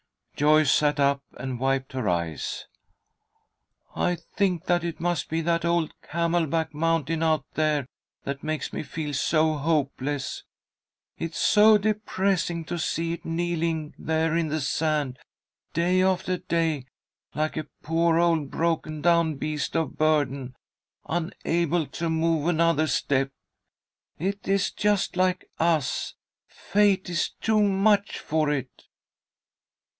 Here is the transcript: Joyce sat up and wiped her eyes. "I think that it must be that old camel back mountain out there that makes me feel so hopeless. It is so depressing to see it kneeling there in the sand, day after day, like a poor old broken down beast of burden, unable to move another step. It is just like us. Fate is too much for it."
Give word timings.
Joyce 0.35 0.71
sat 0.73 0.99
up 0.99 1.21
and 1.37 1.59
wiped 1.59 1.93
her 1.93 2.09
eyes. 2.09 2.65
"I 3.95 4.15
think 4.15 4.65
that 4.65 4.83
it 4.83 4.99
must 4.99 5.29
be 5.29 5.41
that 5.41 5.63
old 5.63 5.93
camel 6.01 6.47
back 6.47 6.73
mountain 6.73 7.21
out 7.21 7.45
there 7.53 7.85
that 8.23 8.41
makes 8.43 8.73
me 8.73 8.81
feel 8.81 9.13
so 9.13 9.53
hopeless. 9.53 10.43
It 11.19 11.33
is 11.33 11.37
so 11.37 11.77
depressing 11.77 12.65
to 12.65 12.79
see 12.79 13.13
it 13.13 13.23
kneeling 13.23 13.93
there 13.99 14.35
in 14.35 14.47
the 14.47 14.59
sand, 14.59 15.19
day 15.73 16.01
after 16.01 16.37
day, 16.37 16.87
like 17.35 17.55
a 17.55 17.67
poor 17.83 18.17
old 18.17 18.49
broken 18.49 19.03
down 19.03 19.35
beast 19.35 19.75
of 19.75 19.99
burden, 19.99 20.55
unable 21.07 21.85
to 21.85 22.09
move 22.09 22.47
another 22.47 22.87
step. 22.87 23.29
It 24.17 24.47
is 24.47 24.71
just 24.71 25.15
like 25.15 25.51
us. 25.59 26.15
Fate 26.47 27.07
is 27.07 27.29
too 27.29 27.61
much 27.61 28.17
for 28.17 28.49
it." 28.49 28.85